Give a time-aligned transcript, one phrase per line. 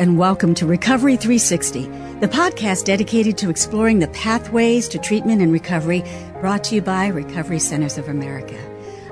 [0.00, 1.82] and welcome to Recovery 360,
[2.20, 6.02] the podcast dedicated to exploring the pathways to treatment and recovery,
[6.40, 8.58] brought to you by Recovery Centers of America.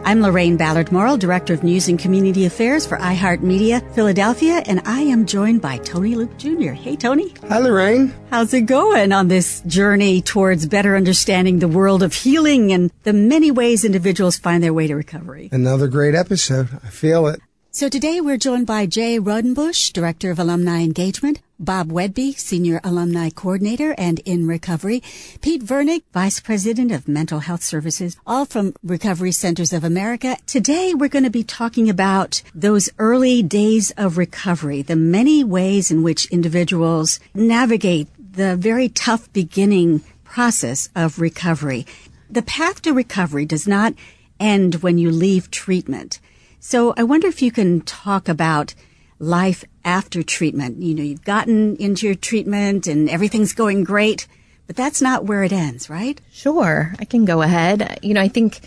[0.04, 5.00] I'm Loraine Ballard Morrill, Director of News and Community Affairs for iHeartMedia Philadelphia, and I
[5.00, 6.70] am joined by Tony Luke Jr.
[6.70, 7.34] Hey, Tony.
[7.50, 8.14] Hi, Lorraine.
[8.30, 13.12] How's it going on this journey towards better understanding the world of healing and the
[13.12, 15.50] many ways individuals find their way to recovery?
[15.52, 16.70] Another great episode.
[16.82, 17.40] I feel it.
[17.78, 23.30] So today we're joined by Jaye Rodenbush, Director of Alumni Engagement, Bob Whedbee, Senior Alumni
[23.30, 25.00] Coordinator and in Recovery,
[25.42, 30.36] Pete Vernig, Vice President of Mental Health Services, all from Recovery Centers of America.
[30.44, 35.92] Today we're going to be talking about those early days of recovery, the many ways
[35.92, 41.86] in which individuals navigate the very tough beginning process of recovery.
[42.28, 43.94] The path to recovery does not
[44.40, 46.18] end when you leave treatment.
[46.60, 48.74] So I wonder if you can talk about
[49.18, 50.82] life after treatment.
[50.82, 54.26] You know, you've gotten into your treatment and everything's going great,
[54.66, 56.20] but that's not where it ends, right?
[56.32, 56.94] Sure.
[56.98, 58.00] I can go ahead.
[58.02, 58.60] You know, I think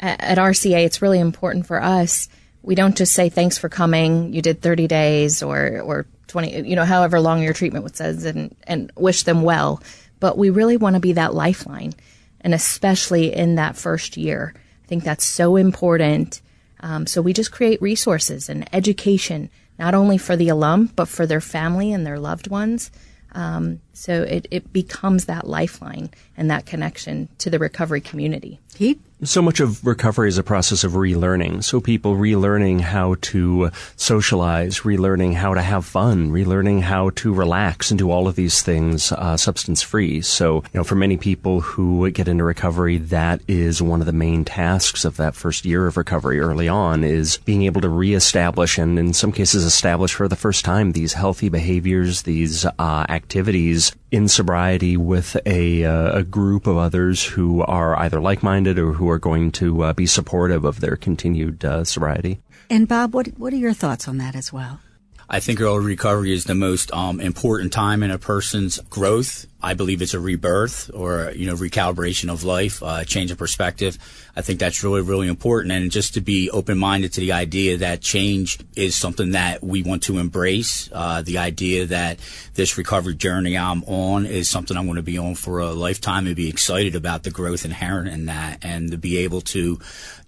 [0.00, 2.28] at RCA, it's really important for us.
[2.62, 4.32] We don't just say, thanks for coming.
[4.32, 8.54] You did 30 days or, or 20, you know, however long your treatment says and,
[8.64, 9.80] and wish them well.
[10.18, 11.94] But we really want to be that lifeline.
[12.40, 14.52] And especially in that first year,
[14.84, 16.40] I think that's so important
[16.80, 21.26] um, so we just create resources and education, not only for the alum, but for
[21.26, 22.90] their family and their loved ones.
[23.32, 28.60] Um, so it, it becomes that lifeline and that connection to the recovery community.
[28.74, 29.00] Pete?
[29.26, 31.64] So much of recovery is a process of relearning.
[31.64, 37.90] So people relearning how to socialize, relearning how to have fun, relearning how to relax
[37.90, 40.20] and do all of these things uh, substance free.
[40.20, 44.12] So, you know, for many people who get into recovery, that is one of the
[44.12, 48.78] main tasks of that first year of recovery early on is being able to reestablish
[48.78, 53.90] and in some cases establish for the first time these healthy behaviors, these uh, activities
[54.10, 59.08] in sobriety with a, uh, a group of others who are either like-minded or who
[59.08, 62.40] are going to uh, be supportive of their continued uh, sobriety.
[62.68, 64.80] And Bob, what what are your thoughts on that as well?
[65.28, 69.46] I think early recovery is the most um, important time in a person's growth.
[69.60, 73.98] I believe it's a rebirth or you know recalibration of life, uh, change of perspective.
[74.36, 77.76] I think that's really really important, and just to be open minded to the idea
[77.78, 80.88] that change is something that we want to embrace.
[80.92, 82.20] Uh, the idea that
[82.54, 86.28] this recovery journey I'm on is something I'm going to be on for a lifetime,
[86.28, 89.80] and be excited about the growth inherent in that, and to be able to,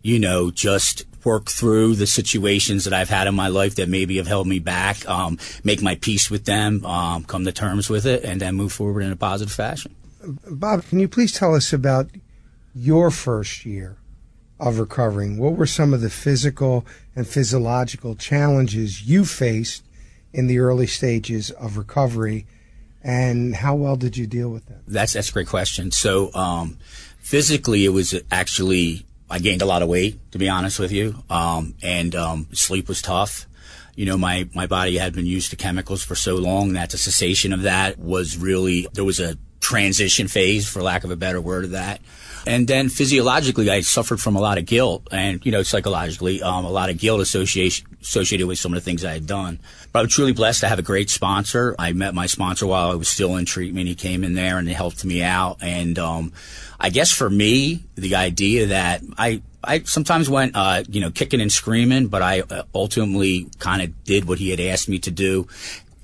[0.03, 4.17] you know, just work through the situations that I've had in my life that maybe
[4.17, 8.07] have held me back, um, make my peace with them, um, come to terms with
[8.07, 9.95] it, and then move forward in a positive fashion.
[10.51, 12.09] Bob, can you please tell us about
[12.75, 13.99] your first year
[14.59, 15.37] of recovering?
[15.37, 19.85] What were some of the physical and physiological challenges you faced
[20.33, 22.47] in the early stages of recovery?
[23.03, 24.83] And how well did you deal with them?
[24.89, 25.91] That's that's a great question.
[25.93, 26.79] So, um,
[27.19, 31.23] physically, it was actually I gained a lot of weight, to be honest with you.
[31.29, 33.47] Um, and, um, sleep was tough.
[33.95, 36.99] You know, my, my body had been used to chemicals for so long that the
[36.99, 41.41] cessation of that was really, there was a transition phase, for lack of a better
[41.41, 42.01] word of that.
[42.47, 46.65] And then physiologically, I suffered from a lot of guilt and, you know, psychologically, um,
[46.65, 49.59] a lot of guilt association, associated with some of the things I had done.
[49.99, 51.75] I'm truly blessed to have a great sponsor.
[51.79, 53.89] I met my sponsor while I was still in treatment.
[53.89, 55.59] He came in there and he helped me out.
[55.61, 56.33] And, um,
[56.81, 61.41] I guess for me, the idea that I, I sometimes went, uh, you know, kicking
[61.41, 65.11] and screaming, but I uh, ultimately kind of did what he had asked me to
[65.11, 65.49] do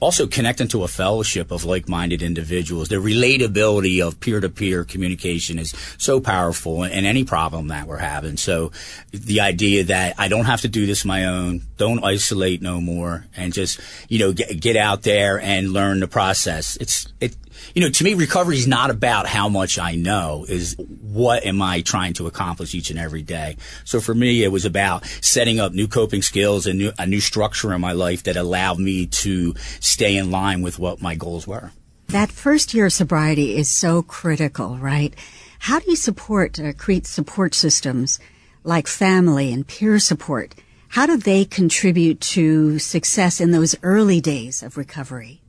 [0.04, 2.88] also connecting to a fellowship of like-minded individuals.
[2.88, 8.36] The relatability of peer-to-peer communication is so powerful in any problem that we're having.
[8.36, 8.70] So
[9.12, 13.24] the idea that I don't have to do this my own, don't isolate no more,
[13.34, 16.76] and just, you know, get, get out there and learn the process.
[16.76, 17.34] It's, it,
[17.74, 21.62] you know, to me, recovery is not about how much I know, is what am
[21.62, 23.56] I trying to accomplish each and every day.
[23.84, 27.20] So for me, it was about setting up new coping skills and new, a new
[27.20, 31.46] structure in my life that allowed me to stay in line with what my goals
[31.46, 31.72] were.
[32.08, 35.14] That first year of sobriety is so critical, right?
[35.60, 38.18] How do you support, uh, create support systems
[38.62, 40.54] like family and peer support?
[40.88, 45.40] How do they contribute to success in those early days of recovery?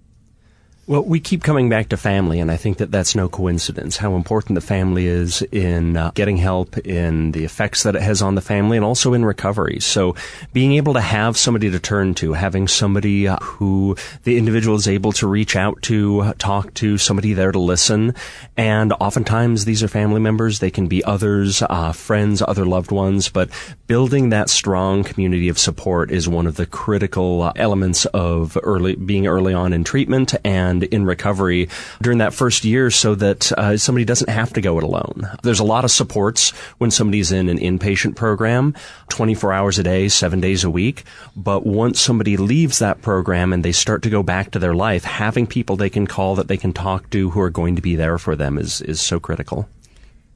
[0.88, 3.98] Well, we keep coming back to family, and I think that that's no coincidence.
[3.98, 8.22] How important the family is in uh, getting help, in the effects that it has
[8.22, 9.80] on the family, and also in recovery.
[9.80, 10.16] So,
[10.54, 14.88] being able to have somebody to turn to, having somebody uh, who the individual is
[14.88, 18.14] able to reach out to, talk to, somebody there to listen,
[18.56, 20.60] and oftentimes these are family members.
[20.60, 23.50] They can be others, uh, friends, other loved ones, but
[23.88, 28.96] building that strong community of support is one of the critical uh, elements of early
[28.96, 31.70] being early on in treatment and and in recovery
[32.02, 35.30] during that first year so that uh, somebody doesn't have to go it alone.
[35.44, 38.76] There's a lot of supports when somebody's in an inpatient program,
[39.10, 41.04] 24 hours a day, seven days a week.
[41.36, 45.04] But once somebody leaves that program and they start to go back to their life,
[45.04, 47.96] having people they can call that they can talk to who are going to be
[47.96, 49.68] there for them is, is so critical.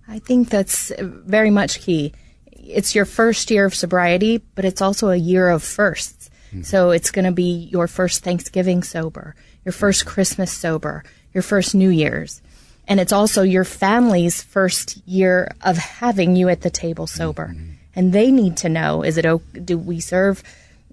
[0.08, 2.14] I think that's very much key.
[2.52, 6.30] It's your first year of sobriety, but it's also a year of firsts.
[6.50, 6.64] Mm-hmm.
[6.64, 9.36] So it's going to be your first Thanksgiving sober
[9.70, 12.42] your first Christmas sober, your first New Year's.
[12.88, 17.50] And it's also your family's first year of having you at the table sober.
[17.50, 17.74] Mm-hmm.
[17.96, 19.60] And they need to know, is it, okay?
[19.60, 20.42] do we serve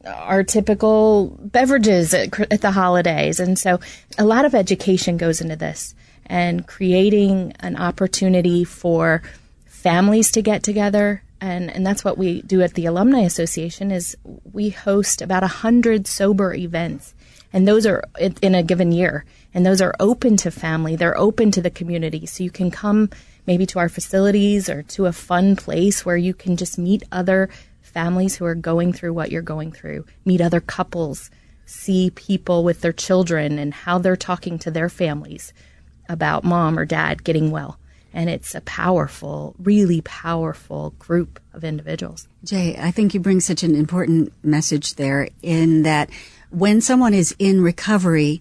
[0.05, 3.40] our typical beverages at, at the holidays?
[3.40, 3.81] And so
[4.19, 5.94] a lot of education goes into this
[6.26, 9.22] and creating an opportunity for
[9.64, 14.17] families to get together and and that's what we do at the alumni association is
[14.52, 17.14] we host about a hundred sober events
[17.56, 18.05] and those are
[18.43, 19.25] in a given year.
[19.55, 20.94] And those are open to family.
[20.94, 22.26] They're open to the community.
[22.26, 23.08] So you can come
[23.47, 27.49] maybe to our facilities or to a fun place where you can just meet other
[27.81, 30.05] families who are going through what you're going through.
[30.26, 31.31] Meet other couples.
[31.64, 35.55] See people with their children and how they're talking to their families
[36.11, 37.79] about mom or dad getting well.
[38.12, 42.29] And it's a powerful, really powerful group of individuals.
[42.44, 46.11] Jaye, I think you bring such an important message there in that
[46.56, 48.41] when someone is in recovery,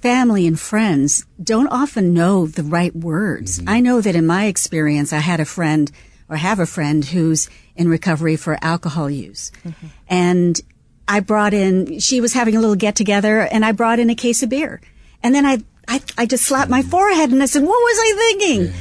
[0.00, 3.58] family and friends don't often know the right words.
[3.58, 3.68] Mm-hmm.
[3.68, 5.92] I know that in my experience, I had a friend
[6.30, 9.52] or have a friend who's in recovery for alcohol use.
[9.62, 9.86] Mm-hmm.
[10.08, 10.58] And
[11.06, 14.14] I brought in, she was having a little get together and I brought in a
[14.14, 14.80] case of beer.
[15.22, 16.88] And then I, I, I just slapped my mm-hmm.
[16.88, 18.62] forehead and I said, what was I thinking?
[18.62, 18.72] Yeah.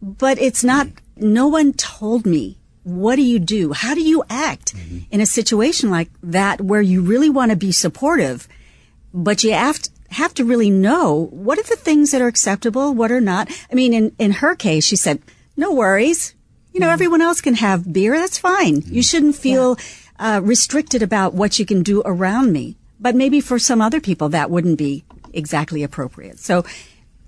[0.00, 0.86] But it's not,
[1.16, 3.72] no one told me what do you do?
[3.72, 4.98] How do you act mm-hmm.
[5.10, 8.46] in a situation like that where you really want to be supportive,
[9.12, 12.94] but you have to, have to really know what are the things that are acceptable,
[12.94, 13.50] what are not.
[13.72, 15.20] I mean, in, in her case, she said,
[15.56, 16.36] no worries.
[16.72, 16.92] You know, mm-hmm.
[16.92, 18.16] everyone else can have beer.
[18.16, 18.82] That's fine.
[18.82, 18.94] Mm-hmm.
[18.94, 19.76] You shouldn't feel
[20.20, 20.36] yeah.
[20.36, 22.76] uh, restricted about what you can do around me.
[23.00, 26.38] But maybe for some other people, that wouldn't be exactly appropriate.
[26.38, 26.64] So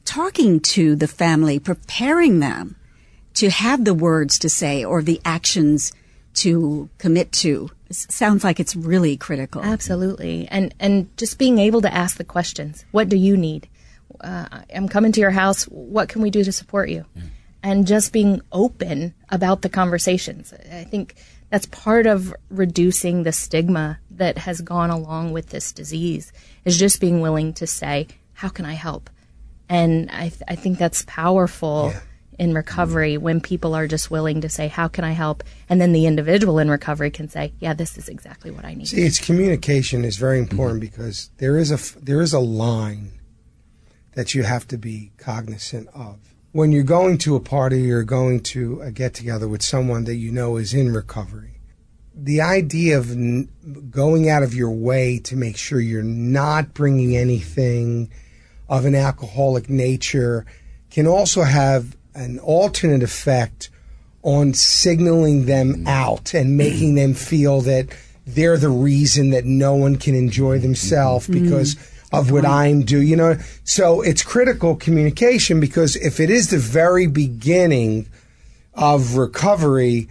[0.05, 2.77] talking to the family, preparing them
[3.39, 5.93] to have the words to say or the actions
[6.35, 9.63] to commit to sounds like it's really critical.
[9.63, 10.49] Absolutely.
[10.49, 12.85] And and just being able to ask the questions.
[12.91, 13.69] What do you need?
[14.21, 15.65] Uh, I'm coming to your house.
[15.65, 17.07] What can we do to support you?
[17.17, 17.23] Mm.
[17.63, 20.53] And just being open about the conversations.
[20.73, 21.15] I think
[21.51, 26.33] that's part of reducing the stigma that has gone along with this disease
[26.65, 29.11] is just being willing to say, how can I help?
[29.69, 32.01] And I, th- I think that's powerful yeah
[32.39, 35.43] in recovery when people are just willing to say, How can I help?
[35.69, 38.89] And then the individual in recovery can say, Yeah, this is exactly what I need.
[38.89, 40.91] See, it's communication is very important mm-hmm.
[40.91, 43.13] because there is a there is a line
[44.15, 46.19] that you have to be cognizant of.
[46.53, 50.05] When you're going to a party or you're going to a get together with someone
[50.05, 51.61] that you know is in recovery,
[52.15, 53.49] the idea of n-
[53.91, 58.11] going out of your way to make sure you're not bringing anything
[58.69, 60.47] of an alcoholic nature
[60.91, 63.71] can also have an alternate effect
[64.23, 65.89] on signaling them mm.
[65.89, 67.89] out and making them feel that
[68.27, 71.45] they're the reason that no one can enjoy themselves mm-hmm.
[71.45, 71.77] because
[72.13, 73.07] of what I'm doing.
[73.07, 78.09] You know, so it's critical communication because if it is the very beginning
[78.75, 80.09] of recovery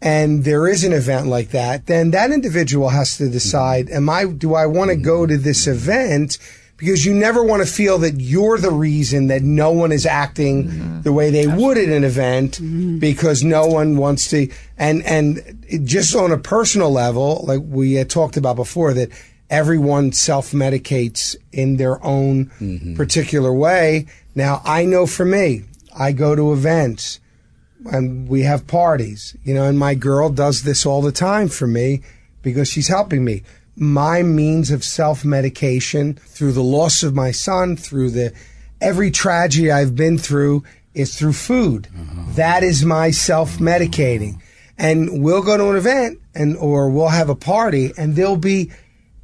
[0.00, 4.26] and there is an event like that, then that individual has to decide, am I,
[4.26, 6.38] do I want to go to this event?
[6.82, 10.64] Because you never want to feel that you're the reason that no one is acting
[10.64, 11.02] mm-hmm.
[11.02, 11.64] the way they Absolutely.
[11.64, 12.98] would at an event mm-hmm.
[12.98, 18.10] because no one wants to and and just on a personal level like we had
[18.10, 19.10] talked about before that
[19.48, 22.96] everyone self-medicates in their own mm-hmm.
[22.96, 25.62] particular way now i know for me
[25.96, 27.20] i go to events
[27.92, 31.68] and we have parties you know and my girl does this all the time for
[31.68, 32.02] me
[32.42, 33.40] because she's helping me
[33.76, 38.32] my means of self medication through the loss of my son, through the
[38.80, 40.64] every tragedy I've been through
[40.94, 41.88] is through food.
[41.88, 42.22] Uh-huh.
[42.34, 44.40] That is my self medicating.
[44.78, 48.72] And we'll go to an event and or we'll have a party and there'll be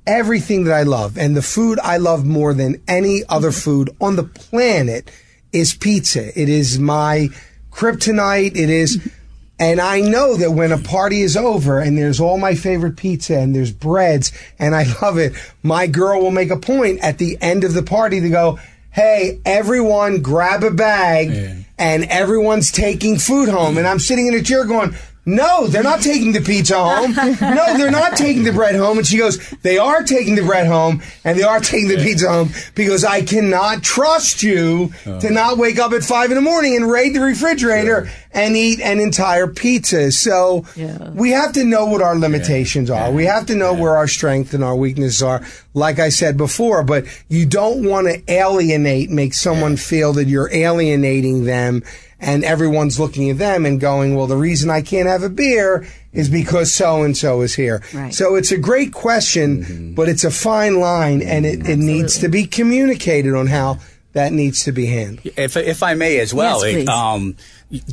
[0.06, 1.18] everything that I love.
[1.18, 5.10] And the food I love more than any other food on the planet
[5.52, 6.38] is pizza.
[6.40, 7.28] It is my
[7.70, 8.56] kryptonite.
[8.56, 9.12] It is.
[9.60, 13.36] And I know that when a party is over and there's all my favorite pizza
[13.38, 17.36] and there's breads and I love it, my girl will make a point at the
[17.40, 18.58] end of the party to go,
[18.92, 21.54] Hey, everyone grab a bag Yeah.
[21.78, 23.78] and everyone's taking food home.
[23.78, 24.94] And I'm sitting in a chair going,
[25.28, 27.12] no, they're not taking the pizza home.
[27.12, 28.97] No, they're not taking the bread home.
[28.97, 32.28] And she goes, they are taking the bread home and they are taking the pizza
[32.28, 35.28] home because I cannot trust you to uh-huh.
[35.28, 39.00] not wake up at five in the morning and raid the refrigerator and eat an
[39.00, 40.12] entire pizza.
[40.12, 41.11] So Yeah.
[41.11, 43.11] we have to know what our limitations are.
[43.11, 45.42] We have to know where our strengths and our weaknesses are,
[45.75, 50.50] like I said before, but you don't want to alienate, make someone feel that you're
[50.52, 51.82] alienating them
[52.20, 55.87] and everyone's looking at them and going, well, the reason I can't have a beer
[56.12, 57.82] is because so and so is here.
[57.94, 58.12] Right.
[58.12, 62.28] So it's a great question, but it's a fine line and it, it needs to
[62.28, 63.78] be communicated on how
[64.14, 65.32] that needs to be handled.
[65.37, 67.37] If if I may as well, Yes, it, um,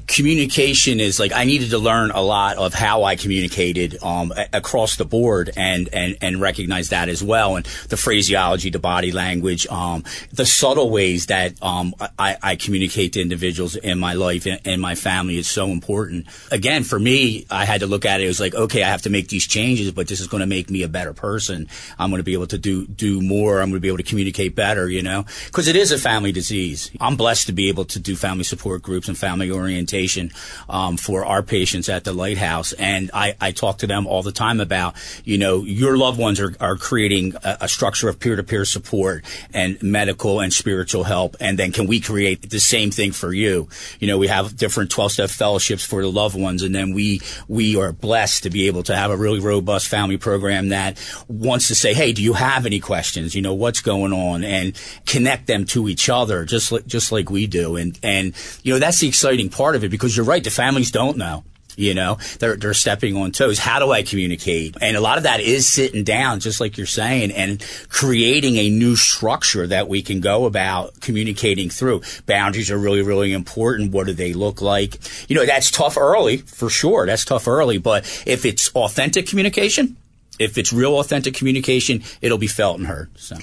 [0.08, 4.96] communication is like I needed to learn a lot of how I communicated um, across
[4.96, 9.68] the board and, and and recognize that as well, and the phraseology, the body language,
[9.68, 14.62] um, the subtle ways that um, I, I communicate to individuals in my life and,
[14.64, 16.28] and my family is so important.
[16.52, 19.10] Again, for me, I had to look at it as like, okay, I have to
[19.10, 21.68] make these changes, but this is going to make me a better person.
[22.00, 23.60] I'm going to be able to do do more.
[23.60, 26.32] I'm going to be able to communicate better, you know, because it is a family
[26.32, 26.92] disease.
[27.02, 30.32] I'm blessed to be able to do family support groups and family orientation
[30.70, 34.32] um, for our patients at the Lighthouse, and I, I talk to them all the
[34.32, 38.36] time about, you know, your loved ones are, are creating a, a structure of peer
[38.36, 42.92] to peer support and medical and spiritual help, and then can we create the same
[42.92, 43.68] thing for you?
[44.00, 47.22] You know, we have different 12 step fellowships for the loved ones, and then we
[47.48, 51.68] we are blessed to be able to have a really robust family program that wants
[51.70, 53.34] to say, hey, do you have any questions?
[53.34, 57.30] You know, what's going on, and connect them to each other, just like just like
[57.30, 60.44] we do, and and you know that's the exciting part of it because you're right,
[60.44, 61.44] the families don't know.
[61.78, 63.60] You know, they're they're stepping on toes.
[63.60, 64.78] How do I communicate?
[64.80, 68.70] And a lot of that is sitting down, just like you're saying, and creating a
[68.70, 72.02] new structure that we can go about communicating through.
[72.26, 73.92] Boundaries are really, really important.
[73.92, 75.00] What do they look like?
[75.30, 77.06] You know, that's tough early, for sure.
[77.06, 77.78] That's tough early.
[77.78, 79.98] But if it's authentic communication,
[80.40, 83.10] if it's real authentic communication, it'll be felt and heard.
[83.18, 83.36] So.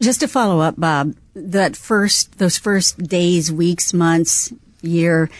[0.00, 5.30] Just to follow up, Bob, that first, those first days, weeks, months, year,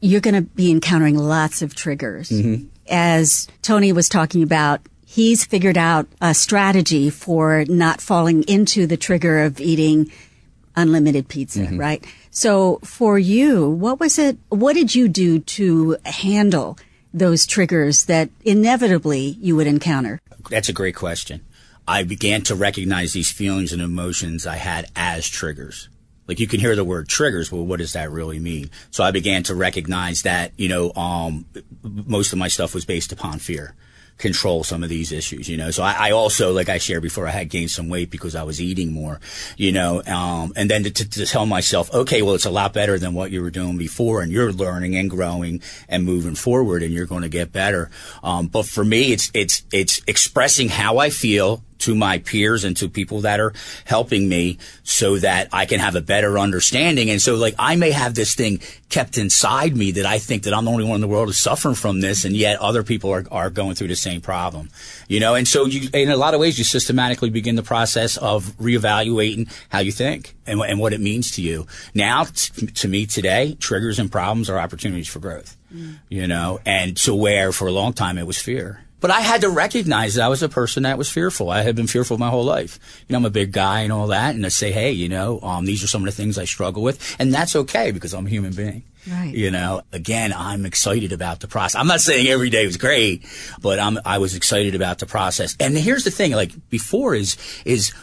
[0.00, 2.30] you're going to be encountering lots of triggers.
[2.30, 2.66] Mm-hmm.
[2.88, 8.96] As Tony was talking about, he's figured out a strategy for not falling into the
[8.96, 10.10] trigger of eating
[10.76, 11.78] unlimited pizza, mm-hmm.
[11.78, 12.06] right?
[12.30, 16.78] So for you, what was it, what did you do to handle
[17.12, 20.20] those triggers that inevitably you would encounter?
[20.50, 21.44] That's a great question.
[21.86, 25.88] I began to recognize these feelings and emotions I had as triggers.
[26.28, 28.70] Like you can hear the word triggers, well, what does that really mean?
[28.90, 31.46] So I began to recognize that, you know, um,
[31.82, 33.74] most of my stuff was based upon fear,
[34.18, 35.70] control some of these issues, you know.
[35.70, 38.42] So I, I also, like I shared before, I had gained some weight because I
[38.42, 39.20] was eating more,
[39.56, 42.74] you know, um, and then to, to, to tell myself, okay, well, it's a lot
[42.74, 46.82] better than what you were doing before and you're learning and growing and moving forward
[46.82, 47.90] and you're going to get better.
[48.22, 52.76] Um, but for me, it's, it's, it's expressing how I feel to my peers and
[52.76, 53.52] to people that are
[53.84, 57.10] helping me so that I can have a better understanding.
[57.10, 60.54] And so like I may have this thing kept inside me that I think that
[60.54, 63.10] I'm the only one in the world who's suffering from this and yet other people
[63.10, 64.70] are, are going through the same problem.
[65.08, 68.16] You know, and so you in a lot of ways you systematically begin the process
[68.16, 71.66] of reevaluating how you think and, and what it means to you.
[71.94, 75.56] Now t- to me today, triggers and problems are opportunities for growth.
[75.72, 75.98] Mm.
[76.08, 78.84] You know, and so where for a long time it was fear.
[79.00, 81.50] But I had to recognize that I was a person that was fearful.
[81.50, 82.80] I had been fearful my whole life.
[83.06, 85.40] You know, I'm a big guy and all that, and I say, hey, you know,
[85.42, 88.26] um, these are some of the things I struggle with, and that's okay because I'm
[88.26, 88.82] a human being.
[89.08, 89.34] Right.
[89.34, 91.80] You know, again, I'm excited about the process.
[91.80, 93.24] I'm not saying every day was great,
[93.60, 95.56] but I'm, I was excited about the process.
[95.60, 97.94] And here's the thing, like before is, is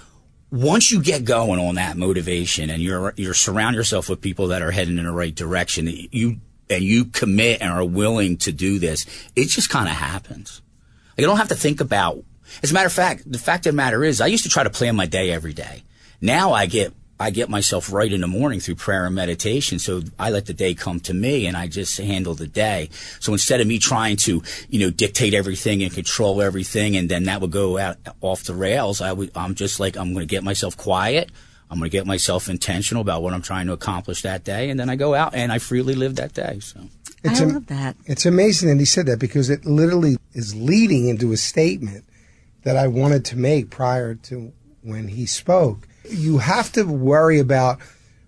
[0.49, 4.61] once you get going on that motivation and you're, you're surround yourself with people that
[4.61, 6.37] are heading in the right direction, you,
[6.69, 10.61] and you commit and are willing to do this, it just kind of happens.
[11.17, 12.23] Like, I don't have to think about.
[12.61, 14.63] As a matter of fact, the fact of the matter is, I used to try
[14.63, 15.83] to plan my day every day.
[16.21, 19.79] Now I get I get myself right in the morning through prayer and meditation.
[19.79, 22.89] So I let the day come to me and I just handle the day.
[23.21, 27.23] So instead of me trying to, you know, dictate everything and control everything and then
[27.23, 30.29] that would go out off the rails, I would, I'm just like, I'm going to
[30.29, 31.31] get myself quiet.
[31.69, 34.69] I'm going to get myself intentional about what I'm trying to accomplish that day.
[34.69, 36.59] And then I go out and I freely live that day.
[36.61, 36.81] So.
[37.23, 37.95] It's I am- love that.
[38.05, 42.05] It's amazing that he said that because it literally is leading into a statement
[42.63, 45.87] that I wanted to make prior to when he spoke.
[46.09, 47.79] You have to worry about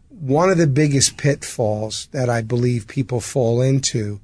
[0.09, 4.19] one of the biggest pitfalls that I believe people fall into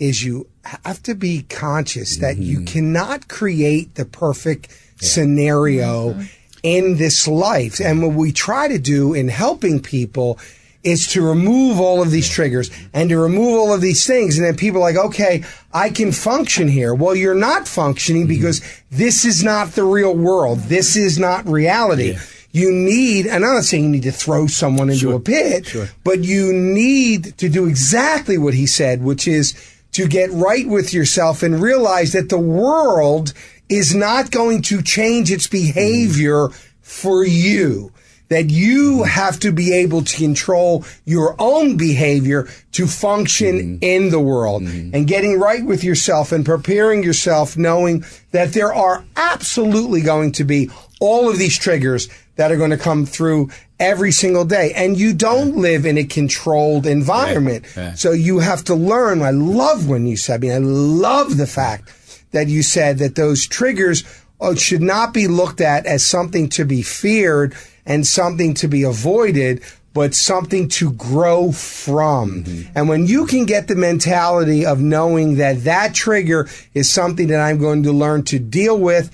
[0.00, 2.42] is you have to be conscious that mm-hmm.
[2.42, 5.08] you cannot create the perfect yeah.
[5.08, 6.22] scenario mm-hmm.
[6.62, 7.80] In this life.
[7.80, 10.38] And what we try to do in helping people
[10.82, 14.38] is to remove all of these triggers and to remove all of these things.
[14.38, 16.94] And then people are like, okay, I can function here.
[16.94, 18.34] Well, you're not functioning mm-hmm.
[18.34, 20.58] because this is not the real world.
[20.60, 22.12] This is not reality.
[22.12, 22.20] Yeah.
[22.52, 25.16] You need, and I'm not saying you need to throw someone into sure.
[25.16, 25.88] a pit, sure.
[26.02, 29.54] but you need to do exactly what he said, which is
[29.92, 33.32] to get right with yourself and realize that the world
[33.68, 36.48] is not going to change its behavior
[36.80, 37.92] for you
[38.30, 43.78] that you have to be able to control your own behavior to function mm-hmm.
[43.82, 44.94] in the world mm-hmm.
[44.94, 50.44] and getting right with yourself and preparing yourself knowing that there are absolutely going to
[50.44, 50.70] be
[51.00, 52.08] all of these triggers
[52.40, 54.72] that are going to come through every single day.
[54.74, 55.60] And you don't yeah.
[55.60, 57.66] live in a controlled environment.
[57.76, 57.82] Yeah.
[57.82, 57.94] Yeah.
[57.96, 59.20] So you have to learn.
[59.20, 61.92] I love when you said, I mean, I love the fact
[62.30, 64.04] that you said that those triggers
[64.40, 67.54] uh, should not be looked at as something to be feared
[67.84, 72.44] and something to be avoided, but something to grow from.
[72.44, 72.72] Mm-hmm.
[72.74, 77.40] And when you can get the mentality of knowing that that trigger is something that
[77.42, 79.10] I'm going to learn to deal with,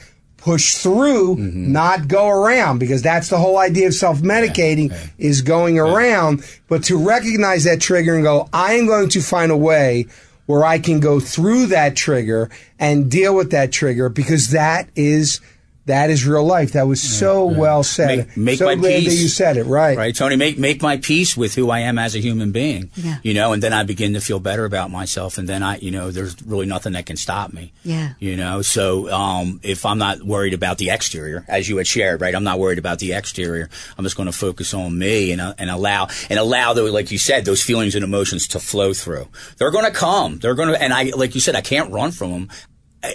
[0.47, 1.73] push through, mm-hmm.
[1.73, 5.09] not go around, because that's the whole idea of self-medicating yeah, yeah.
[5.19, 9.51] is going around, but to recognize that trigger and go, I am going to find
[9.51, 10.07] a way
[10.47, 12.49] where I can go through that trigger
[12.79, 15.41] and deal with that trigger because that is
[15.87, 16.73] that is real life.
[16.73, 18.19] That was so yeah, well said.
[18.19, 19.15] Make, make so my glad peace.
[19.15, 19.97] that you said it right.
[19.97, 20.35] Right, Tony.
[20.35, 22.91] Make make my peace with who I am as a human being.
[22.97, 23.19] Yeah.
[23.23, 25.93] You know, and then I begin to feel better about myself, and then I, you
[25.93, 27.73] know, there's really nothing that can stop me.
[27.85, 28.15] Yeah.
[28.19, 32.21] You know, so um, if I'm not worried about the exterior, as you had shared,
[32.21, 33.71] right, I'm not worried about the exterior.
[33.97, 37.13] I'm just going to focus on me and uh, and allow and allow the like
[37.13, 39.29] you said, those feelings and emotions to flow through.
[39.59, 40.39] They're going to come.
[40.39, 42.49] They're going to, and I like you said, I can't run from them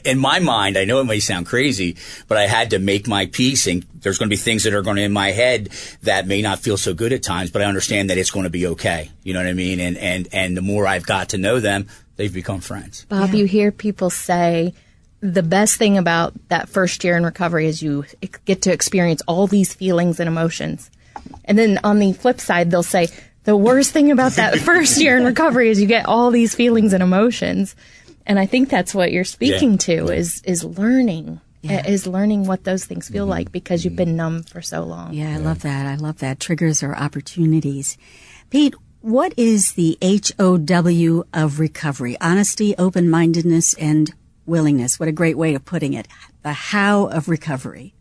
[0.05, 1.97] in my mind, I know it may sound crazy,
[2.27, 4.81] but I had to make my peace and there's going to be things that are
[4.81, 5.69] going to in my head
[6.03, 8.49] that may not feel so good at times, but I understand that it's going to
[8.49, 9.09] be okay.
[9.23, 9.79] You know what I mean?
[9.79, 13.05] And, and, and the more I've got to know them, they've become friends.
[13.09, 13.35] Bob, yeah.
[13.35, 14.73] you hear people say
[15.21, 18.05] the best thing about that first year in recovery is you
[18.45, 20.89] get to experience all these feelings and emotions.
[21.45, 23.07] And then on the flip side, they'll say,
[23.43, 26.93] the worst thing about that first year in recovery is you get all these feelings
[26.93, 27.75] and emotions.
[28.25, 29.77] And I think that's what you're speaking yeah.
[29.77, 30.11] to yeah.
[30.11, 31.41] is is learning.
[31.61, 31.85] Yeah.
[31.85, 33.31] Is learning what those things feel mm-hmm.
[33.31, 35.13] like because you've been numb for so long.
[35.13, 35.85] Yeah, I love that.
[35.85, 36.39] I love that.
[36.39, 37.99] Triggers are opportunities.
[38.49, 42.17] Pete, what is the HOW of recovery?
[42.19, 44.11] Honesty, open mindedness, and
[44.45, 44.99] willingness.
[44.99, 46.07] What a great way of putting it.
[46.41, 47.93] The how of recovery.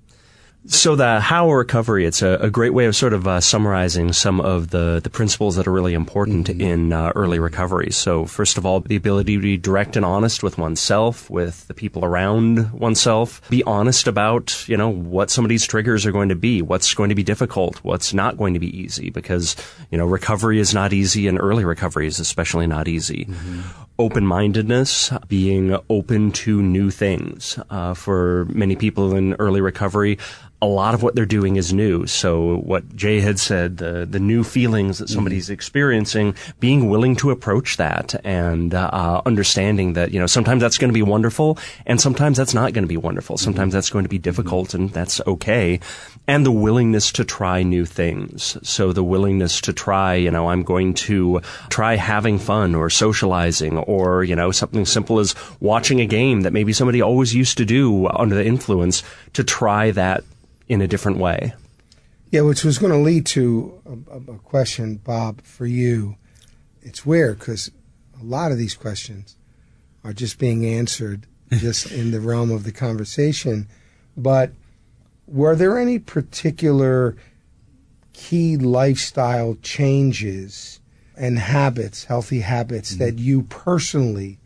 [0.66, 4.40] So the how recovery, it's a, a great way of sort of uh, summarizing some
[4.40, 6.61] of the, the principles that are really important mm-hmm.
[6.61, 7.90] in uh, early recovery.
[7.90, 11.75] So first of all, the ability to be direct and honest with oneself, with the
[11.75, 13.40] people around oneself.
[13.49, 16.92] Be honest about, you know, what some of these triggers are going to be, what's
[16.92, 19.57] going to be difficult, what's not going to be easy, because,
[19.90, 23.25] you know, recovery is not easy and early recovery is especially not easy.
[23.25, 23.61] Mm-hmm
[24.01, 27.59] open mindedness, being open to new things.
[27.68, 30.18] Uh, for many people in early recovery,
[30.62, 32.07] a lot of what they're doing is new.
[32.07, 35.55] So what Jaye had said, the the new feelings that somebody's mm-hmm.
[35.55, 40.90] experiencing, being willing to approach that and uh, understanding that you know sometimes that's going
[40.90, 43.37] to be wonderful and sometimes that's not going to be wonderful.
[43.37, 43.44] Mm-hmm.
[43.44, 43.77] Sometimes mm-hmm.
[43.77, 44.83] that's going to be difficult mm-hmm.
[44.83, 45.81] and that's okay.
[46.27, 48.57] And the willingness to try new things.
[48.62, 53.79] So the willingness to try, you know, I'm going to try having fun or socializing
[53.79, 57.64] or you know something simple as watching a game that maybe somebody always used to
[57.64, 60.23] do under the influence to try that
[60.71, 61.53] in a different way.
[62.31, 66.17] Yeah, which was going to lead to a, a question, Bob, for you.
[66.81, 67.73] It's weird because
[68.19, 69.37] a lot of these questions
[70.05, 73.67] are just being answered just in the realm of the conversation.
[74.17, 74.53] But
[75.27, 77.17] were there any particular
[78.13, 80.81] key lifestyle changes
[81.17, 83.05] and habits, healthy habits, mm-hmm.
[83.05, 84.39] that you personally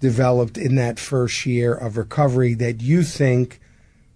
[0.00, 3.60] developed in that first year of recovery that you think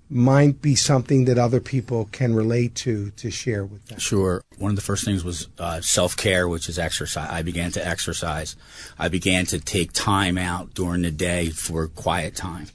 [0.08, 3.98] might be something that other people can relate to to share with them.
[3.98, 4.42] Sure.
[4.58, 7.28] One of the first things was uh, self care, which is exercise.
[7.30, 8.56] I began to exercise.
[8.98, 12.68] I began to take time out during the day for quiet time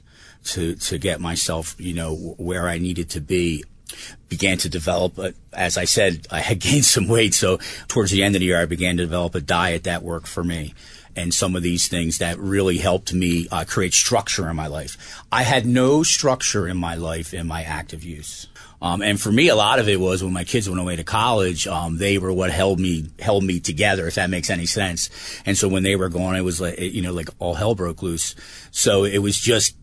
[0.44, 3.64] to to get myself, you know, where I needed to be.
[4.30, 7.34] Began to develop, a, as I said, I had gained some weight.
[7.34, 10.28] So towards the end of the year, I began to develop a diet that worked
[10.28, 10.72] for me
[11.16, 15.22] and some of these things that really helped me uh, create structure in my life.
[15.30, 18.46] I had no structure in my life in my active use.
[18.82, 21.04] Um, and for me, a lot of it was when my kids went away to
[21.04, 21.68] college.
[21.68, 25.08] Um, they were what held me held me together, if that makes any sense.
[25.46, 28.02] And so when they were gone, it was like you know, like all hell broke
[28.02, 28.34] loose.
[28.72, 29.76] So it was just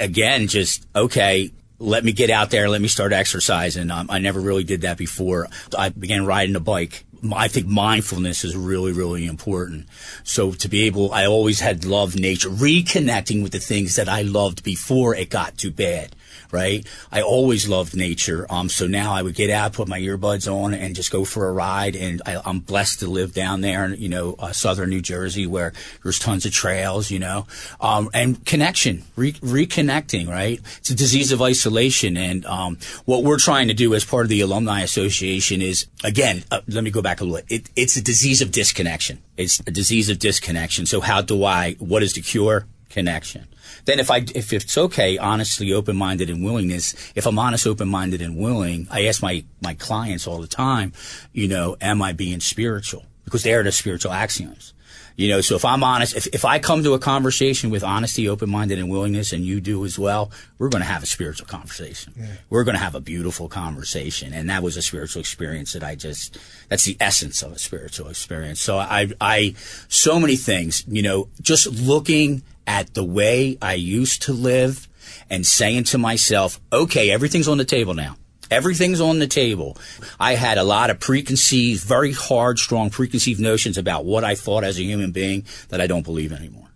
[0.00, 1.52] again, just okay.
[1.78, 2.68] Let me get out there.
[2.68, 3.90] Let me start exercising.
[3.90, 5.48] Um, I never really did that before.
[5.76, 7.04] I began riding a bike.
[7.32, 9.86] I think mindfulness is really, really important.
[10.24, 14.22] So to be able, I always had loved nature, reconnecting with the things that I
[14.22, 16.14] loved before it got too bad
[16.54, 16.86] right?
[17.10, 18.46] I always loved nature.
[18.48, 21.48] Um, so now I would get out, put my earbuds on, and just go for
[21.48, 21.96] a ride.
[21.96, 25.46] And I, am blessed to live down there in, you know, uh, southern New Jersey
[25.46, 27.46] where there's tons of trails, you know,
[27.80, 30.60] um, and connection, re- reconnecting, right?
[30.78, 32.16] It's a disease of isolation.
[32.16, 36.44] And um, what we're trying to do as part of the Alumni Association is, again,
[36.52, 37.46] uh, let me go back a little bit.
[37.48, 39.20] It, it's a disease of disconnection.
[39.36, 40.86] It's a disease of disconnection.
[40.86, 42.66] So how do I, what is the cure?
[42.90, 43.48] Connection
[43.84, 46.94] then if I if it's okay, honestly, open minded and willingness.
[47.14, 50.92] If I'm honest, open minded and willing, I ask my my clients all the time,
[51.32, 53.04] you know, am I being spiritual?
[53.24, 54.74] Because they're the spiritual axioms.
[55.16, 58.28] You know, so if I'm honest, if, if I come to a conversation with honesty,
[58.28, 61.46] open minded, and willingness, and you do as well, we're going to have a spiritual
[61.46, 62.14] conversation.
[62.16, 62.26] Yeah.
[62.50, 64.32] We're going to have a beautiful conversation.
[64.32, 66.36] And that was a spiritual experience that I just,
[66.68, 68.60] that's the essence of a spiritual experience.
[68.60, 69.54] So I, I,
[69.88, 74.88] so many things, you know, just looking at the way I used to live
[75.30, 78.16] and saying to myself, okay, everything's on the table now.
[78.50, 79.76] Everything's on the table.
[80.20, 84.64] I had a lot of preconceived, very hard, strong preconceived notions about what I thought
[84.64, 86.68] as a human being that I don't believe anymore.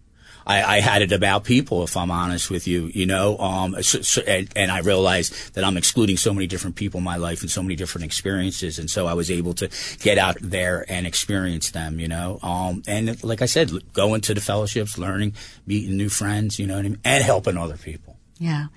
[0.48, 4.00] I, I had it about people, if I'm honest with you, you know, um, so,
[4.00, 7.42] so, and, and, I realized that I'm excluding so many different people in my life
[7.42, 8.78] and so many different experiences.
[8.78, 9.68] And so I was able to
[10.00, 14.34] get out there and experience them, you know, um, and like I said, going to
[14.34, 15.34] the fellowships, learning,
[15.66, 16.98] meeting new friends, you know I mean?
[17.04, 18.16] And helping other people.
[18.38, 18.68] Yeah.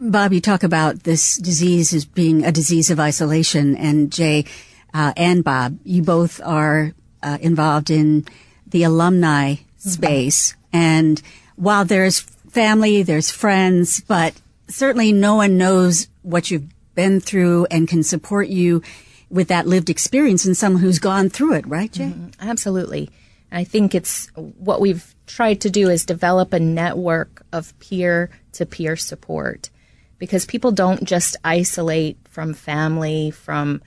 [0.00, 4.48] Bob, you talk about this disease as being a disease of isolation, and Jaye
[4.92, 8.26] uh, and Bob, you both are uh, involved in
[8.66, 9.88] the alumni mm-hmm.
[9.88, 10.56] space.
[10.72, 11.20] And
[11.56, 14.34] while there's family, there's friends, but
[14.68, 18.82] certainly no one knows what you've been through and can support you
[19.30, 22.12] with that lived experience and someone who's gone through it, right, Jaye?
[22.12, 22.48] Mm-hmm.
[22.48, 23.10] Absolutely.
[23.50, 28.66] I think it's what we've tried to do is develop a network of peer to
[28.66, 29.70] peer support
[30.18, 33.82] because people don't just isolate from family, from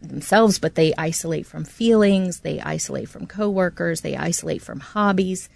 [0.00, 5.48] themselves, but they isolate from feelings, they isolate from coworkers, they isolate from hobbies.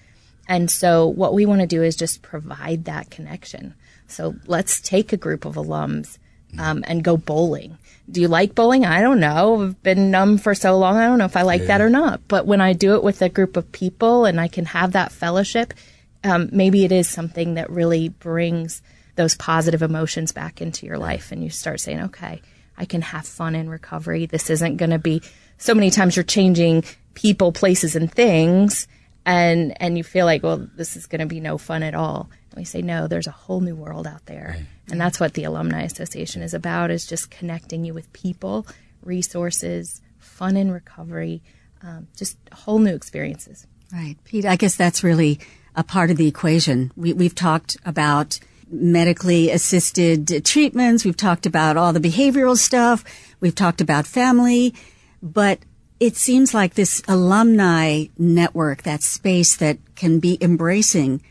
[0.48, 3.74] And so what we want to do is just provide that connection.
[4.08, 6.18] So let's take a group of alums
[6.58, 7.78] um, and go bowling.
[8.10, 8.84] Do you like bowling?
[8.84, 9.62] I don't know.
[9.62, 10.96] I've been numb for so long.
[10.96, 11.66] I don't know if I like yeah.
[11.68, 12.20] that or not.
[12.28, 15.12] But when I do it with a group of people and I can have that
[15.12, 15.72] fellowship,
[16.24, 18.82] um, maybe it is something that really brings
[19.16, 22.42] those positive emotions back into your life and you start saying, okay,
[22.76, 24.26] I can have fun in recovery.
[24.26, 25.22] This isn't going to be
[25.58, 28.88] so many times you're changing people, places, and things.
[29.24, 32.28] And, and you feel like, well, this is going to be no fun at all.
[32.50, 34.56] And we say, no, there's a whole new world out there.
[34.56, 34.66] Right.
[34.90, 38.66] And that's what the Alumni Association is about is just connecting you with people,
[39.02, 41.42] resources, fun in recovery,
[41.82, 43.66] um, just whole new experiences.
[43.92, 44.16] Right.
[44.24, 45.38] Pete, I guess that's really
[45.76, 46.92] a part of the equation.
[46.96, 51.04] We, we've talked about medically assisted treatments.
[51.04, 53.04] We've talked about all the behavioral stuff.
[53.40, 54.74] We've talked about family,
[55.22, 55.58] but
[56.02, 61.22] it seems like this alumni network, that space that can be embracing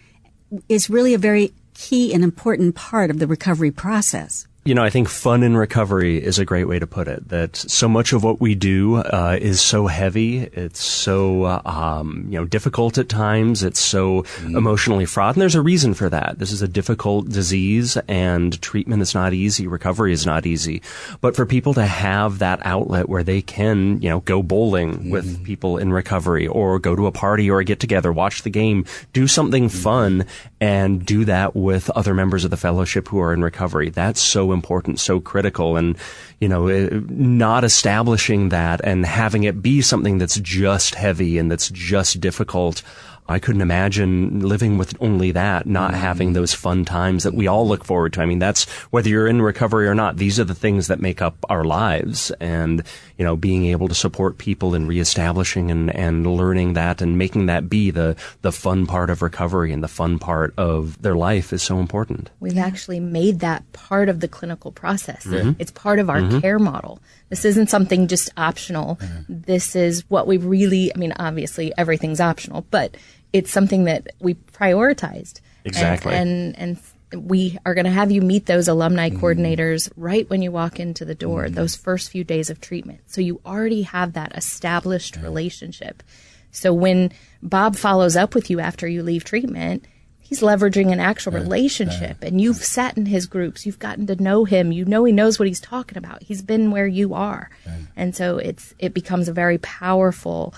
[0.69, 4.47] is really a very key and important part of the recovery process.
[4.63, 7.29] You know, I think fun in recovery is a great way to put it.
[7.29, 10.41] That so much of what we do uh, is so heavy.
[10.53, 13.63] It's so uh, um, you know difficult at times.
[13.63, 14.55] It's so mm.
[14.55, 16.37] emotionally fraught, and there's a reason for that.
[16.37, 19.65] This is a difficult disease, and treatment is not easy.
[19.65, 20.83] Recovery is not easy.
[21.21, 25.09] But for people to have that outlet where they can, you know, go bowling mm.
[25.09, 28.51] with people in recovery, or go to a party or a get together, watch the
[28.51, 29.71] game, do something mm.
[29.71, 30.23] fun,
[30.59, 33.89] and do that with other members of the fellowship who are in recovery.
[33.89, 35.77] That's so important, so critical.
[35.77, 35.97] And,
[36.39, 41.51] you know, eh, not establishing that and having it be something that's just heavy and
[41.51, 42.83] that's just difficult
[43.31, 46.01] I couldn't imagine living with only that, not mm-hmm.
[46.01, 48.21] having those fun times that we all look forward to.
[48.21, 51.21] I mean, that's whether you're in recovery or not, these are the things that make
[51.21, 52.31] up our lives.
[52.39, 52.83] And,
[53.17, 57.47] you know, being able to support people in reestablishing and, and learning that and making
[57.47, 61.53] that be the, the fun part of recovery and the fun part of their life
[61.53, 62.29] is so important.
[62.39, 65.25] We've actually made that part of the clinical process.
[65.25, 65.51] Mm-hmm.
[65.59, 66.39] It's part of our mm-hmm.
[66.39, 66.99] care model.
[67.29, 68.97] This isn't something just optional.
[68.97, 69.41] Mm-hmm.
[69.45, 72.97] This is what we really, I mean, obviously everything's optional, but
[73.33, 75.41] it's something that we prioritized.
[75.63, 76.13] Exactly.
[76.13, 76.79] And, and,
[77.11, 79.19] and we are going to have you meet those alumni mm.
[79.19, 81.53] coordinators right when you walk into the door, mm.
[81.53, 83.01] those first few days of treatment.
[83.07, 86.03] So you already have that established relationship.
[86.51, 89.85] So when Bob follows up with you after you leave treatment,
[90.31, 94.45] he's leveraging an actual relationship and you've sat in his groups you've gotten to know
[94.45, 97.49] him you know he knows what he's talking about he's been where you are
[97.97, 100.53] and so it's it becomes a very powerful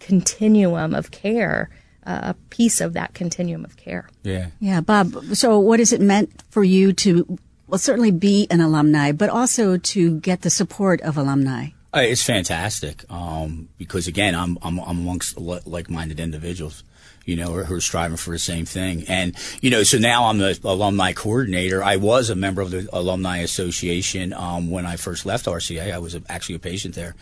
[0.00, 1.68] continuum of care
[2.08, 4.08] a piece of that continuum of care.
[4.22, 4.48] Yeah.
[4.60, 5.14] Yeah, Bob.
[5.34, 9.76] So, what has it meant for you to, well, certainly be an alumni, but also
[9.76, 11.68] to get the support of alumni?
[11.94, 16.84] Uh, it's fantastic um, because again, I'm I'm, I'm amongst like-minded individuals
[17.28, 19.04] you know, who are striving for the same thing.
[19.06, 21.84] And, you know, so now I'm the alumni coordinator.
[21.84, 25.92] I was a member of the Alumni Association um, when I first left RCA.
[25.92, 27.14] I was a, actually a patient there.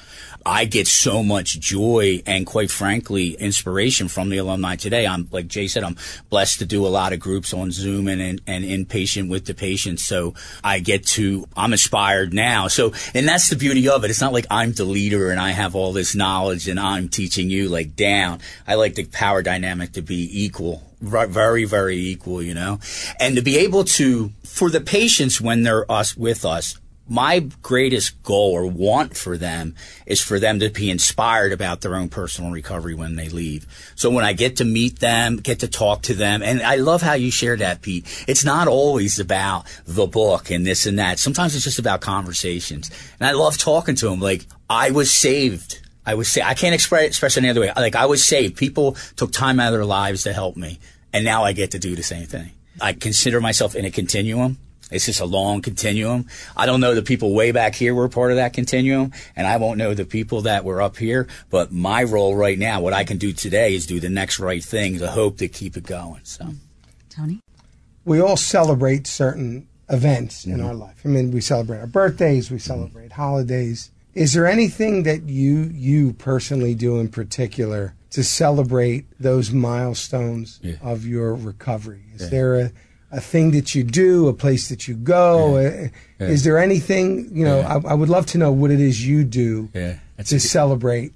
[0.47, 5.09] I get so much joy and, quite frankly, inspiration from the alumni today.
[5.09, 5.97] I'm, like Jaye said, I'm
[6.31, 9.55] blessed to do a lot of groups on Zoom and, and, and inpatient with the
[9.55, 10.07] patients.
[10.07, 12.69] So I get to, I'm inspired now.
[12.69, 14.11] So, and that's the beauty of it.
[14.11, 17.51] It's not like I'm the leader and I have all this knowledge and I'm teaching
[17.51, 18.41] you like down.
[18.67, 22.81] I like the power dynamic to be equal, very, very equal, you know,
[23.21, 28.23] and to be able to, for the patients when they're us with us, my greatest
[28.23, 29.75] goal or want for them
[30.07, 33.67] is for them to be inspired about their own personal recovery when they leave.
[33.95, 37.03] So when I get to meet them, get to talk to them, and I love
[37.03, 38.25] how you share that, Pete.
[38.27, 41.19] It's not always about the book and this and that.
[41.19, 42.91] Sometimes it's just about conversations.
[43.21, 44.21] And I love talking to them.
[44.21, 47.73] Like, I was saved I was say I can't express express any other way.
[47.75, 48.57] Like I was saved.
[48.57, 50.79] People took time out of their lives to help me,
[51.13, 52.53] and now I get to do the same thing.
[52.81, 54.59] I consider myself in a continuum.
[54.91, 56.27] It's just a long continuum.
[56.57, 59.57] I don't know the people way back here were part of that continuum, and I
[59.57, 61.27] won't know the people that were up here.
[61.51, 64.63] But my role right now, what I can do today, is do the next right
[64.63, 66.21] thing to hope to keep it going.
[66.23, 66.51] So,
[67.11, 67.41] Tony,
[68.05, 70.61] we all celebrate certain events mm-hmm.
[70.61, 71.01] in our life.
[71.05, 73.21] I mean, we celebrate our birthdays, we celebrate mm-hmm.
[73.21, 73.91] holidays.
[74.15, 80.77] Is there anything that you you personally do in particular to celebrate those milestones yeah.
[80.81, 82.05] of your recovery?
[82.15, 82.29] Is yeah.
[82.29, 82.73] there a,
[83.17, 85.59] a thing that you do, a place that you go?
[85.59, 85.89] Yeah.
[86.21, 89.07] Uh, is there anything, you know, I, I, would love to know what it is
[89.07, 89.71] you do
[90.25, 91.13] to celebrate.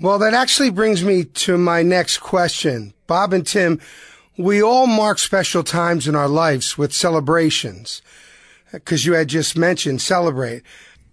[0.00, 2.92] Well, that actually brings me to my next question.
[3.06, 3.80] Bob and Tim,
[4.36, 8.02] we all mark special times in our lives with celebrations
[8.70, 10.62] because you had just mentioned celebrate.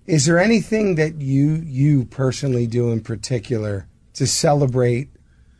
[0.05, 5.09] Is there anything that you you personally do in particular to celebrate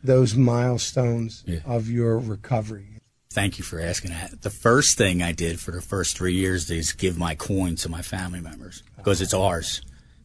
[0.03, 1.59] those milestones yeah.
[1.65, 2.94] of your recovery?
[3.36, 4.43] Thank you for asking that.
[4.43, 7.89] The first thing I did for the first three years is give my coin to
[7.89, 9.82] my family members because it's ours.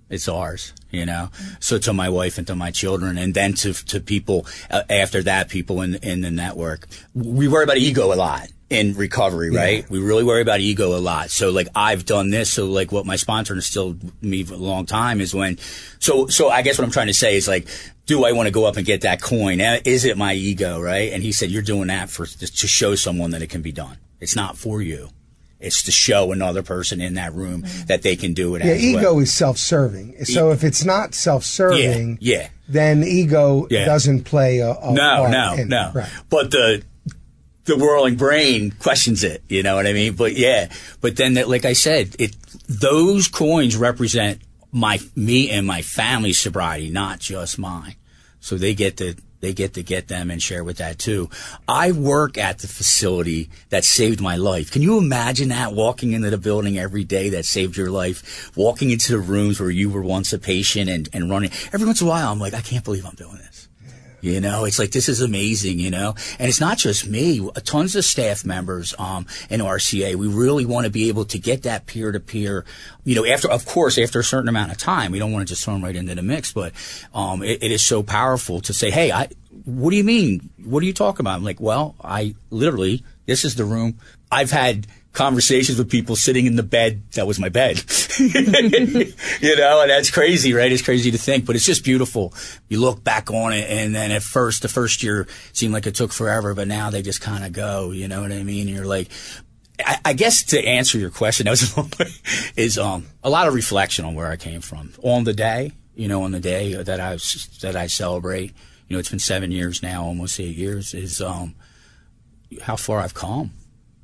[0.09, 1.31] It's ours, you know.
[1.59, 5.25] So to my wife and to my children, and then to to people uh, after
[5.25, 6.87] that, people in in the network.
[7.13, 9.81] We worry about ego a lot in recovery, right?
[9.81, 9.87] Yeah.
[9.91, 11.31] We really worry about ego a lot.
[11.31, 12.53] So like I've done this.
[12.53, 15.59] So like what my sponsor instilled me for a long time is when,
[15.99, 17.67] so, so I guess what I'm trying to say is like,
[18.07, 19.61] do I want to go up and get that coin?
[19.61, 21.13] Uh, is it my ego, right?
[21.13, 23.99] And he said, you're doing that for, to show someone that it can be done.
[24.21, 25.11] It's not for you.
[25.59, 27.87] It's to show another person in that room mm-hmm.
[27.87, 28.65] that they can do it.
[28.65, 29.19] Yeah, ego well.
[29.19, 30.25] is self-serving.
[30.25, 32.49] So e- if it's not self-serving, yeah, yeah.
[32.67, 33.85] then ego yeah.
[33.85, 35.93] doesn't play a, a no, no, no.
[35.95, 36.09] Right.
[36.31, 36.83] But the
[37.65, 39.43] the whirling brain questions it.
[39.49, 40.15] You know what I mean?
[40.15, 40.71] But yeah,
[41.01, 42.37] but then like I said, it
[42.69, 44.43] those coins represent
[44.73, 47.97] my me and my family's sobriety, not just mine.
[48.41, 51.31] So they get to they get to get them and share with that too.
[51.67, 54.71] I work at the facility that saved my life.
[54.71, 58.91] Can you imagine that walking into the building every day that saved your life, walking
[58.91, 62.07] into the rooms where you were once a patient and, and running every once in
[62.07, 63.70] a while, I'm like, I can't believe I'm doing this.
[64.21, 65.79] You know, it's like this is amazing.
[65.79, 67.49] You know, and it's not just me.
[67.65, 70.15] Tons of staff members um, in RCA.
[70.17, 72.65] We really want to be able to get that peer to peer.
[73.05, 75.53] You know, after of course after a certain amount of time, we don't want to
[75.53, 76.53] just throw them right into the mix.
[76.53, 76.73] But
[77.15, 79.29] um, it, it is so powerful to say, hey, I.
[79.65, 80.49] What do you mean?
[80.65, 81.37] What are you talking about?
[81.37, 83.99] I'm like, well, I literally this is the room.
[84.31, 87.83] I've had conversations with people sitting in the bed that was my bed.
[88.19, 90.71] you know, and that's crazy, right?
[90.71, 92.33] It's crazy to think, but it's just beautiful.
[92.69, 95.95] You look back on it, and then at first, the first year seemed like it
[95.95, 97.91] took forever, but now they just kind of go.
[97.91, 98.69] You know what I mean?
[98.69, 99.09] And you're like,
[99.85, 102.07] I, I, guess to answer your question, that was a long way,
[102.57, 105.73] is um, a lot of reflection on where I came from on the day.
[105.97, 107.19] You know, on the day that I
[107.61, 108.55] that I celebrate.
[108.89, 110.95] You know, it's been seven years now, almost eight years.
[110.95, 111.55] Is um,
[112.63, 113.53] how far I've come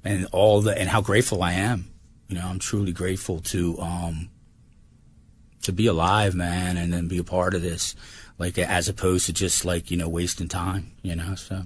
[0.07, 1.91] and all the and how grateful I am.
[2.29, 4.29] You know, I'm truly grateful to um
[5.63, 7.95] to be alive, man, and then be a part of this,
[8.39, 10.93] like as opposed to just like you know wasting time.
[11.03, 11.65] You know, so.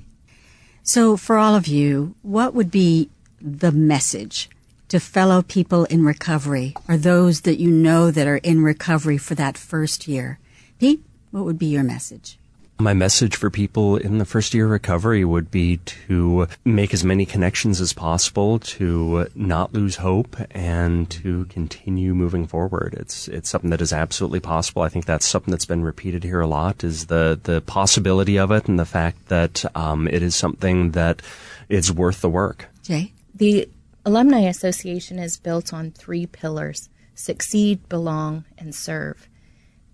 [0.83, 4.49] So, for all of you, what would be the message
[4.89, 9.35] to fellow people in recovery or those that you know that are in recovery for
[9.35, 10.39] that first year?
[10.79, 12.40] Pete, what would be your message?
[12.81, 15.77] My message for people in the first year of recovery would be
[16.09, 22.47] to make as many connections as possible, to not lose hope, and to continue moving
[22.47, 22.95] forward.
[22.95, 24.81] It's it's something that is absolutely possible.
[24.81, 28.51] I think that's something that's been repeated here a lot is the the possibility of
[28.51, 31.21] it and the fact that um, it is something that
[31.69, 32.67] is worth the work.
[32.83, 33.69] Jaye, the
[34.07, 39.29] Alumni Association is built on three pillars: succeed, belong, and serve.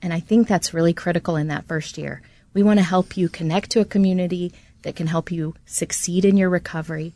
[0.01, 2.23] And I think that's really critical in that first year
[2.57, 6.39] we want to help you connect to a community that can help you succeed in
[6.39, 7.13] your recovery,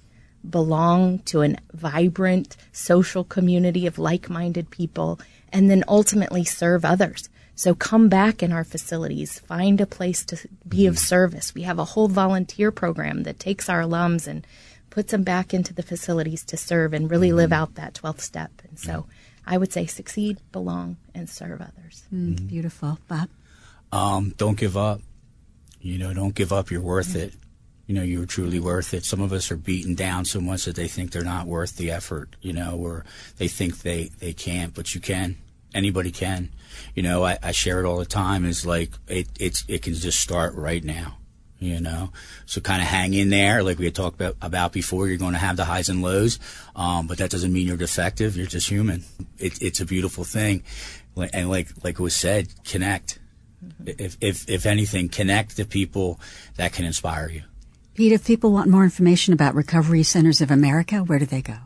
[0.49, 5.19] belong to a vibrant social community of like minded people,
[5.51, 7.31] and then ultimately serve others.
[7.55, 10.37] So come back in our facilities, find a place to
[10.69, 11.55] be of service.
[11.55, 14.47] We have a whole volunteer program that takes our alums and
[14.91, 18.51] puts them back into the facilities to serve and really live out that 12th step.
[18.69, 19.07] And so
[19.47, 22.05] I would say succeed, belong, and serve others.
[22.13, 22.99] Mm, beautiful.
[23.09, 23.31] Bob?
[23.91, 25.01] Um, don't give up.
[25.81, 26.71] You know, don't give up.
[26.71, 27.35] You're worth it.
[27.87, 29.05] You know, you're truly worth it.
[29.05, 31.91] Some of us are beaten down so much that they think they're not worth the
[31.91, 33.05] effort, you know, or
[33.39, 35.39] they think they, they can't, but you can.
[35.75, 36.51] Anybody can.
[36.95, 39.95] You know, I, I share it all the time is like, it, it's, it can
[39.95, 41.17] just start right now
[41.61, 42.11] you know.
[42.47, 45.07] So kind of hang in there, like we had talked about, about before.
[45.07, 46.41] You're going to have the highs and lows,
[46.75, 48.37] um, but that doesn't mean you're defective.
[48.37, 49.05] You're just human.
[49.39, 50.65] It, it's a beautiful thing,
[51.33, 53.19] and like like was said, connect
[53.87, 56.21] if, if, if anything, connect to people
[56.57, 57.43] that can inspire you.
[57.95, 61.57] Pete, if people want more information about Recovery Centers of America, where do they go?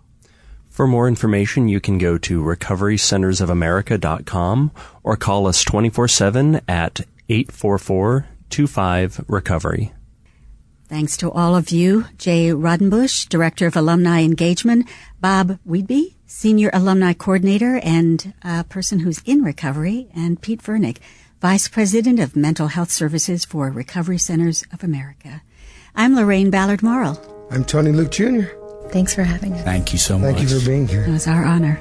[0.68, 4.72] For more information, you can go to recoverycentersofamerica.com
[5.04, 9.92] or call us 24-7 at 844-25-RECOVERY.
[10.88, 14.88] Thanks to all of you, Jaye Rodenbush, Director of Alumni Engagement,
[15.20, 20.98] Bob Whedbee, Senior Alumni Coordinator and a person who's in recovery, and Pete Vernig,
[21.44, 25.42] Vice President of Mental Health Services for Recovery Centers of America.
[25.94, 27.20] I'm Loraine Ballard Morrill.
[27.50, 28.44] I'm Tony Luke Jr.
[28.88, 29.62] Thanks for having us.
[29.62, 30.36] Thank you so Thank much.
[30.36, 31.04] Thank you for being here.
[31.04, 31.78] It was our honor.